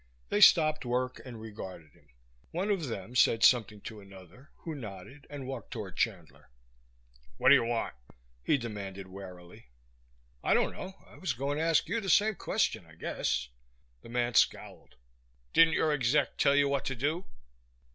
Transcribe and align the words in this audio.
They 0.29 0.41
stopped 0.41 0.83
work 0.83 1.21
and 1.23 1.39
regarded 1.39 1.91
him. 1.93 2.09
One 2.49 2.71
of 2.71 2.87
them 2.87 3.15
said 3.15 3.43
something 3.43 3.81
to 3.81 3.99
another, 3.99 4.49
who 4.55 4.73
nodded 4.73 5.27
and 5.29 5.45
walked 5.45 5.69
toward 5.69 5.95
Chandler. 5.95 6.49
"What 7.37 7.49
do 7.49 7.53
you 7.55 7.65
want?" 7.65 7.93
he 8.43 8.57
demanded 8.57 9.05
warily. 9.05 9.67
"I 10.43 10.55
don't 10.55 10.73
know. 10.73 10.95
I 11.05 11.17
was 11.19 11.33
going 11.33 11.59
to 11.59 11.63
ask 11.63 11.87
you 11.87 12.01
the 12.01 12.09
same 12.09 12.33
question, 12.33 12.83
I 12.87 12.95
guess." 12.95 13.49
The 14.01 14.09
man 14.09 14.33
scowled. 14.33 14.95
"Didn't 15.53 15.75
your 15.75 15.91
exec 15.91 16.39
tell 16.39 16.55
you 16.55 16.67
what 16.67 16.83
to 16.85 16.95
do?" 16.95 17.25